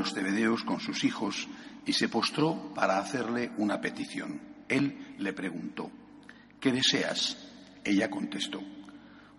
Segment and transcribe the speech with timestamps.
[0.00, 1.46] los Cebedeos con sus hijos
[1.84, 4.40] y se postró para hacerle una petición.
[4.66, 5.90] Él le preguntó,
[6.58, 7.36] ¿qué deseas?
[7.84, 8.62] Ella contestó,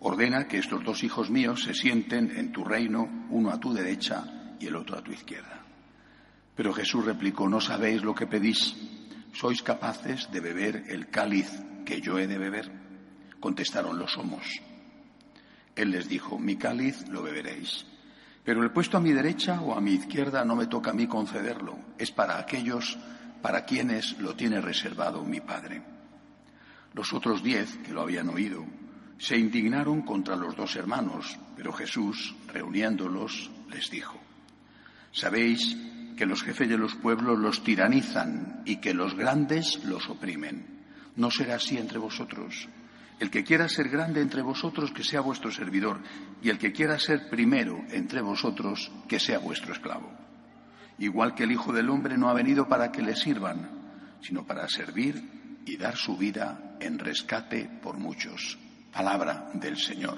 [0.02, 4.56] ordena que estos dos hijos míos se sienten en tu reino, uno a tu derecha
[4.60, 5.66] y el otro a tu izquierda.
[6.56, 8.76] Pero Jesús replicó, no sabéis lo que pedís.
[9.34, 11.50] ¿Sois capaces de beber el cáliz
[11.86, 12.70] que yo he de beber?
[13.40, 14.62] Contestaron, lo somos.
[15.76, 17.86] Él les dijo, mi cáliz lo beberéis.
[18.44, 21.08] Pero el puesto a mi derecha o a mi izquierda no me toca a mí
[21.08, 22.98] concederlo, es para aquellos
[23.42, 25.82] para quienes lo tiene reservado mi Padre.
[26.94, 28.66] Los otros diez que lo habían oído
[29.18, 34.20] se indignaron contra los dos hermanos, pero Jesús, reuniéndolos, les dijo,
[35.12, 35.78] Sabéis
[36.18, 40.66] que los jefes de los pueblos los tiranizan y que los grandes los oprimen.
[41.16, 42.68] No será así entre vosotros.
[43.22, 46.00] El que quiera ser grande entre vosotros, que sea vuestro servidor,
[46.42, 50.12] y el que quiera ser primero entre vosotros, que sea vuestro esclavo.
[50.98, 54.68] Igual que el Hijo del Hombre no ha venido para que le sirvan, sino para
[54.68, 58.58] servir y dar su vida en rescate por muchos.
[58.92, 60.18] Palabra del Señor.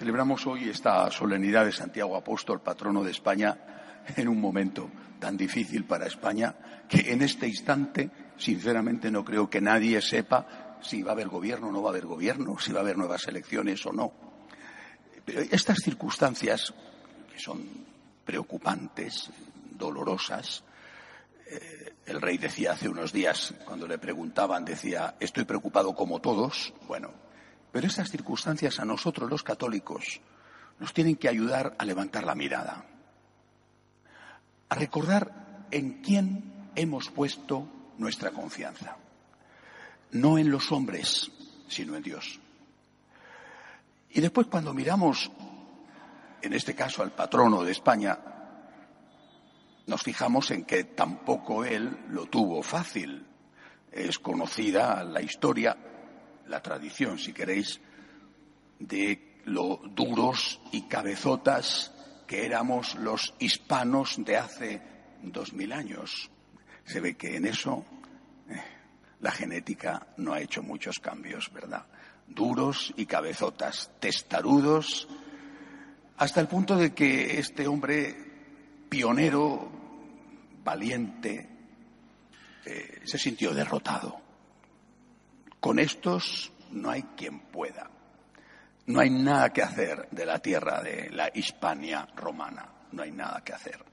[0.00, 3.71] Celebramos hoy esta solemnidad de Santiago Apóstol, patrono de España,
[4.16, 6.54] en un momento tan difícil para España
[6.88, 11.68] que en este instante, sinceramente, no creo que nadie sepa si va a haber gobierno
[11.68, 14.12] o no va a haber gobierno, si va a haber nuevas elecciones o no.
[15.24, 16.74] Pero estas circunstancias,
[17.32, 17.64] que son
[18.24, 19.30] preocupantes,
[19.70, 20.64] dolorosas,
[21.46, 26.74] eh, el rey decía hace unos días, cuando le preguntaban, decía, estoy preocupado como todos.
[26.88, 27.12] Bueno,
[27.70, 30.20] pero estas circunstancias a nosotros los católicos
[30.80, 32.91] nos tienen que ayudar a levantar la mirada
[34.72, 38.96] a recordar en quién hemos puesto nuestra confianza.
[40.12, 41.30] No en los hombres,
[41.68, 42.40] sino en Dios.
[44.08, 45.30] Y después cuando miramos,
[46.40, 48.18] en este caso al patrono de España,
[49.88, 53.26] nos fijamos en que tampoco él lo tuvo fácil.
[53.90, 55.76] Es conocida la historia,
[56.46, 57.78] la tradición, si queréis,
[58.78, 61.92] de lo duros y cabezotas
[62.32, 64.80] que éramos los hispanos de hace
[65.22, 66.30] dos mil años.
[66.82, 67.84] Se ve que en eso
[68.48, 68.54] eh,
[69.20, 71.84] la genética no ha hecho muchos cambios, ¿verdad?
[72.26, 75.08] Duros y cabezotas, testarudos,
[76.16, 78.16] hasta el punto de que este hombre
[78.88, 79.70] pionero,
[80.64, 81.50] valiente,
[82.64, 84.22] eh, se sintió derrotado.
[85.60, 87.90] Con estos no hay quien pueda.
[88.92, 93.42] No hay nada que hacer de la tierra de la Hispania romana, no hay nada
[93.44, 93.84] que hacer.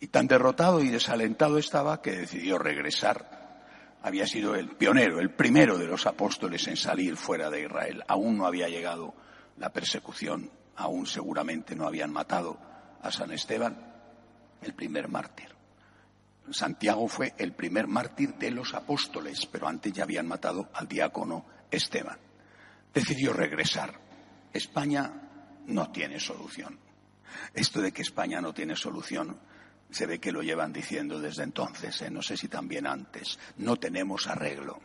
[0.00, 3.98] Y tan derrotado y desalentado estaba que decidió regresar.
[4.02, 8.02] Había sido el pionero, el primero de los apóstoles en salir fuera de Israel.
[8.08, 9.14] Aún no había llegado
[9.58, 12.58] la persecución, aún seguramente no habían matado
[13.02, 13.76] a San Esteban,
[14.62, 15.48] el primer mártir.
[16.50, 21.44] Santiago fue el primer mártir de los apóstoles, pero antes ya habían matado al diácono
[21.70, 22.18] Esteban
[22.92, 24.11] decidió regresar.
[24.52, 25.12] España
[25.66, 26.78] no tiene solución.
[27.54, 29.38] Esto de que España no tiene solución
[29.92, 32.10] se ve que lo llevan diciendo desde entonces, ¿eh?
[32.10, 33.38] no sé si también antes.
[33.58, 34.80] No tenemos arreglo.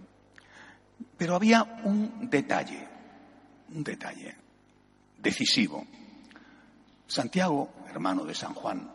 [1.18, 2.88] Pero había un detalle,
[3.70, 4.36] un detalle
[5.18, 5.86] decisivo.
[7.08, 8.92] Santiago, hermano de San Juan,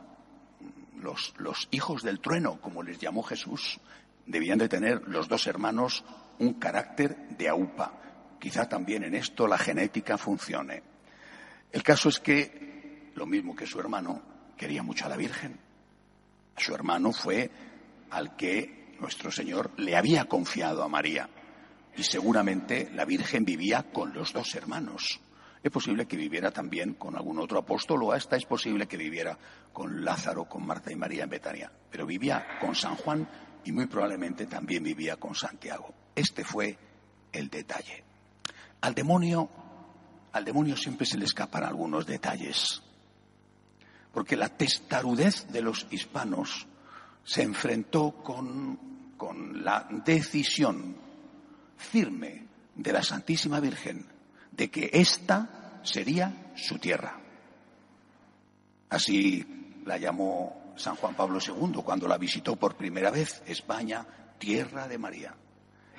[1.01, 3.81] los, los hijos del trueno, como les llamó Jesús,
[4.27, 6.05] debían de tener los dos hermanos
[6.39, 7.93] un carácter de aupa,
[8.43, 10.83] Quizá también en esto la genética funcione.
[11.71, 14.21] El caso es que, lo mismo que su hermano,
[14.57, 15.61] quería mucho a la Virgen.
[16.57, 17.49] Su hermano fue
[18.11, 21.29] al que nuestro Señor le había confiado a María.
[21.97, 25.21] Y seguramente la Virgen vivía con los dos hermanos.
[25.63, 29.39] Es posible que viviera también con algún otro apóstol o hasta es posible que viviera
[29.73, 31.71] con Lázaro, con Marta y María en Betania.
[31.93, 33.25] Pero vivía con San Juan
[33.65, 35.95] y muy probablemente también vivía con Santiago.
[36.17, 36.77] Este fue
[37.33, 38.03] el detalle.
[38.83, 39.49] Al demonio,
[40.33, 42.83] al demonio siempre se le escapan algunos detalles,
[44.13, 46.67] porque la testarudez de los hispanos
[47.25, 50.97] se enfrentó con, con la decisión
[51.77, 54.07] firme de la Santísima Virgen
[54.51, 57.19] de que esta sería su tierra.
[58.91, 64.07] Así la llamó San Juan Pablo II cuando la visitó por primera vez, España,
[64.39, 65.35] tierra de María.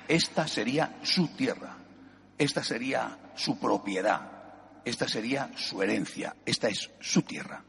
[0.06, 1.78] Esta sería su tierra.
[2.38, 7.64] Esta sería su propiedad, esta sería su herencia, esta es su tierra.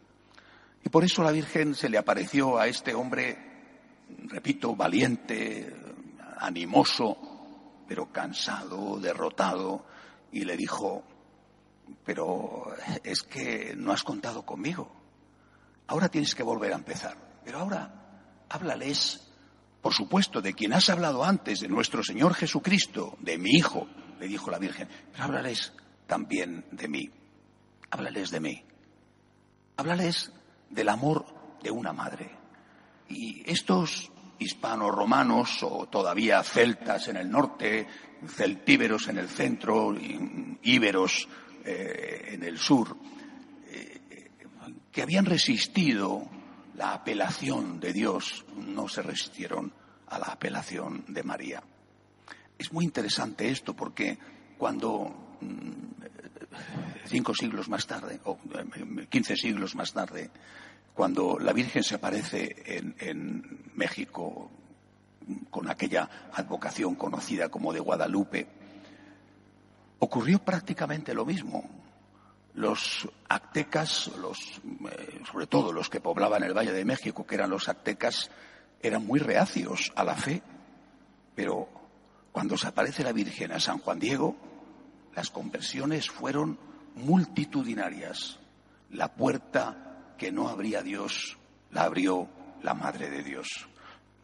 [0.83, 3.37] Y por eso la Virgen se le apareció a este hombre,
[4.25, 5.75] repito, valiente,
[6.39, 9.85] animoso, pero cansado, derrotado,
[10.31, 11.03] y le dijo,
[12.03, 12.73] pero
[13.03, 14.91] es que no has contado conmigo.
[15.87, 17.15] Ahora tienes que volver a empezar.
[17.43, 19.31] Pero ahora háblales,
[19.81, 23.87] por supuesto, de quien has hablado antes, de nuestro Señor Jesucristo, de mi Hijo,
[24.19, 24.87] le dijo la Virgen.
[25.11, 25.73] Pero háblales
[26.07, 27.09] también de mí.
[27.91, 28.63] Háblales de mí.
[29.77, 30.31] Háblales
[30.69, 31.25] del amor
[31.61, 32.29] de una madre.
[33.09, 37.87] Y estos hispanos romanos o todavía celtas en el norte,
[38.27, 39.95] celtíberos en el centro,
[40.63, 41.27] íberos
[41.63, 42.97] eh, en el sur,
[43.67, 44.29] eh,
[44.91, 46.27] que habían resistido
[46.75, 49.73] la apelación de Dios, no se resistieron
[50.07, 51.63] a la apelación de María.
[52.57, 54.17] Es muy interesante esto porque
[54.57, 55.95] cuando mm,
[57.05, 60.29] cinco siglos más tarde, o eh, quince siglos más tarde,
[60.93, 64.49] cuando la Virgen se aparece en, México
[65.49, 68.47] con aquella advocación conocida como de Guadalupe,
[69.99, 71.69] ocurrió prácticamente lo mismo.
[72.53, 77.49] Los aztecas, los, eh, sobre todo los que poblaban el Valle de México, que eran
[77.49, 78.31] los aztecas,
[78.81, 80.41] eran muy reacios a la fe,
[81.35, 81.67] pero
[82.35, 84.35] cuando se aparece la Virgen a San Juan Diego,
[85.15, 86.59] las conversiones fueron
[86.95, 88.39] multitudinarias.
[88.91, 91.37] La puerta que no habría Dios,
[91.71, 92.27] la abrió
[92.61, 93.47] la Madre de Dios.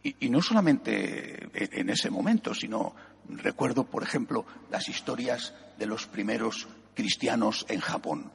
[0.03, 2.93] Y, no solamente en ese momento, sino
[3.29, 8.29] recuerdo, por ejemplo, las historias de los primeros cristianos en Japón,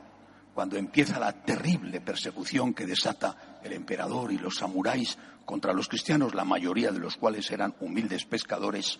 [0.54, 6.34] cuando empieza la terrible persecución que desata el emperador y los samuráis contra los cristianos,
[6.34, 8.98] la mayoría de los cuales eran humildes pescadores,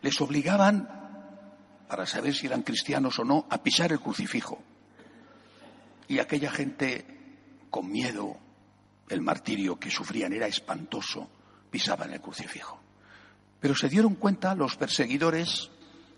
[0.00, 0.88] les obligaban,
[1.88, 4.62] para saber si eran cristianos o no, a pisar el crucifijo.
[6.08, 7.04] Y aquella gente
[7.70, 8.36] con miedo,
[9.08, 11.28] el martirio que sufrían era espantoso,
[11.70, 12.80] pisaban el crucifijo.
[13.60, 15.70] Pero se dieron cuenta los perseguidores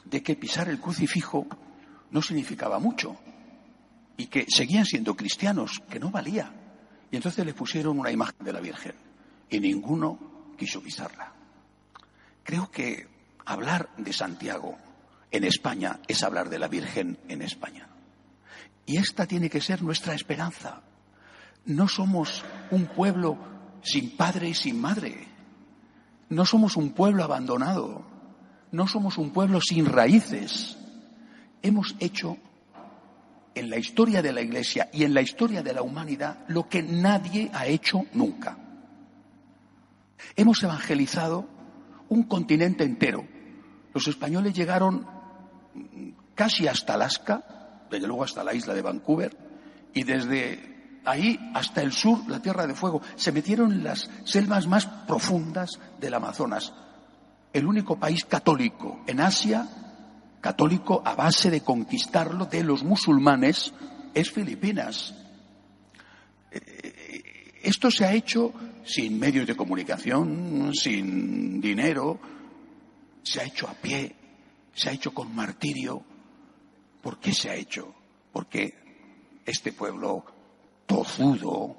[0.04, 1.46] de que pisar el crucifijo
[2.10, 3.16] no significaba mucho
[4.16, 6.52] y que seguían siendo cristianos, que no valía.
[7.10, 8.94] Y entonces le pusieron una imagen de la Virgen
[9.50, 11.32] y ninguno quiso pisarla.
[12.42, 13.13] Creo que
[13.44, 14.78] hablar de Santiago
[15.30, 17.88] en España es hablar de la Virgen en España.
[18.86, 20.82] Y esta tiene que ser nuestra esperanza.
[21.66, 23.38] No somos un pueblo
[23.82, 25.26] sin padre y sin madre.
[26.28, 28.04] No somos un pueblo abandonado.
[28.72, 30.76] No somos un pueblo sin raíces.
[31.62, 32.36] Hemos hecho
[33.54, 36.82] en la historia de la Iglesia y en la historia de la humanidad lo que
[36.82, 38.58] nadie ha hecho nunca.
[40.36, 41.48] Hemos evangelizado
[42.14, 43.26] un continente entero.
[43.92, 45.06] Los españoles llegaron
[46.34, 49.36] casi hasta Alaska, desde luego hasta la isla de Vancouver,
[49.92, 53.02] y desde ahí hasta el sur, la Tierra de Fuego.
[53.16, 56.72] Se metieron en las selvas más profundas del Amazonas.
[57.52, 59.68] El único país católico en Asia,
[60.40, 63.72] católico a base de conquistarlo de los musulmanes,
[64.12, 65.14] es Filipinas.
[66.50, 68.52] Eh, esto se ha hecho
[68.84, 72.20] sin medios de comunicación, sin dinero,
[73.22, 74.14] se ha hecho a pie,
[74.74, 76.02] se ha hecho con martirio.
[77.02, 77.94] ¿Por qué se ha hecho?
[78.32, 78.74] Porque
[79.44, 80.24] este pueblo
[80.86, 81.76] tozudo,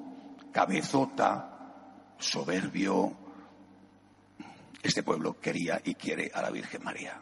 [0.52, 3.13] cabezota, soberbio.
[4.82, 7.22] Este pueblo quería y quiere a la Virgen María.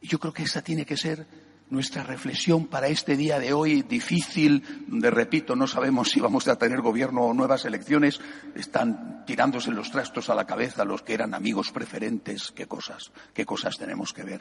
[0.00, 1.26] Y yo creo que esa tiene que ser
[1.70, 6.56] nuestra reflexión para este día de hoy difícil, donde, repito, no sabemos si vamos a
[6.56, 8.20] tener gobierno o nuevas elecciones,
[8.54, 13.44] están tirándose los trastos a la cabeza los que eran amigos preferentes, qué cosas, qué
[13.44, 14.40] cosas tenemos que ver.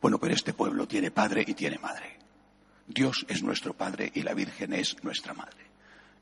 [0.00, 2.18] Bueno, pero este pueblo tiene padre y tiene madre.
[2.86, 5.64] Dios es nuestro padre y la Virgen es nuestra madre.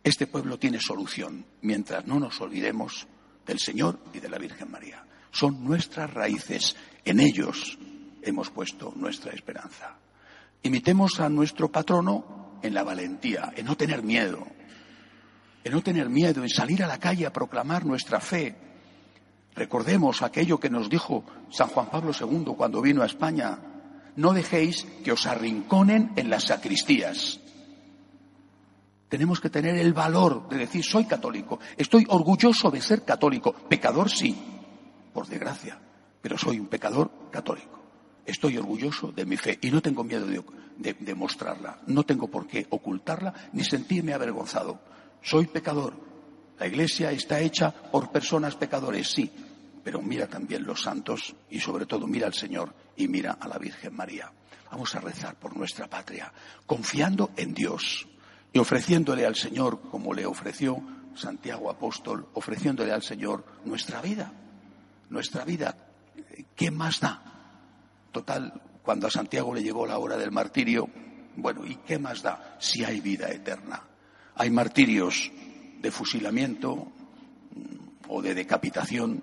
[0.05, 3.07] Este pueblo tiene solución mientras no nos olvidemos
[3.47, 5.05] del Señor y de la Virgen María.
[5.31, 6.77] Son nuestras raíces.
[7.05, 7.79] En ellos
[8.23, 9.97] hemos puesto nuestra esperanza.
[10.63, 14.47] Imitemos a nuestro patrono en la valentía, en no tener miedo,
[15.65, 18.57] en no tener miedo, en salir a la calle a proclamar nuestra fe.
[19.55, 23.59] Recordemos aquello que nos dijo San Juan Pablo II cuando vino a España.
[24.15, 27.41] No dejéis que os arrinconen en las sacristías.
[29.09, 34.09] Tenemos que tener el valor de decir, soy católico, estoy orgulloso de ser católico, pecador
[34.09, 34.35] sí,
[35.13, 35.79] por desgracia,
[36.23, 37.82] pero soy un pecador católico.
[38.25, 42.67] Estoy orgulloso de mi fe y no tengo miedo de, mostrarla, no tengo por qué
[42.71, 44.81] ocultarla ni sentirme avergonzado.
[45.23, 45.95] Soy pecador.
[46.59, 49.31] La iglesia está hecha por personas pecadores, sí,
[49.83, 53.59] pero mira también los santos y sobre todo mira al Señor y mira a la
[53.59, 54.31] Virgen María.
[54.71, 56.33] Vamos a rezar por nuestra patria,
[56.67, 58.07] confiando en Dios,
[58.53, 60.83] y ofreciéndole al Señor, como le ofreció
[61.15, 64.33] Santiago Apóstol, ofreciéndole al Señor nuestra vida.
[65.09, 65.77] Nuestra vida,
[66.55, 67.33] ¿qué más da?
[68.13, 68.53] Total,
[68.83, 70.89] cuando a Santiago le llegó la hora del martirio,
[71.35, 73.83] Bueno, ¿y qué más da si hay vida eterna?
[74.35, 75.33] Hay martirios
[75.81, 79.23] de fusilamiento mm, o de decapitación,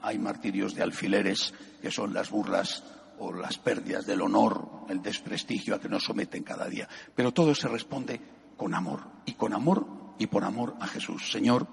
[0.00, 1.52] hay martirios de alfileres,
[1.82, 2.84] que son las burlas
[3.18, 6.88] o las pérdidas del honor, el desprestigio a que nos someten cada día.
[7.14, 8.20] Pero todo se responde
[8.56, 9.84] con amor, y con amor
[10.18, 11.30] y por amor a Jesús.
[11.30, 11.66] Señor,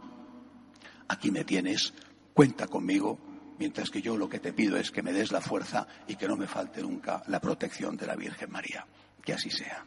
[1.08, 1.94] aquí me tienes,
[2.34, 3.20] cuenta conmigo,
[3.58, 6.28] mientras que yo lo que te pido es que me des la fuerza y que
[6.28, 8.86] no me falte nunca la protección de la Virgen María.
[9.24, 9.86] Que así sea.